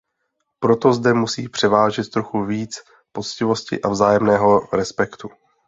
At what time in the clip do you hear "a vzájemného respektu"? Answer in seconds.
3.81-5.29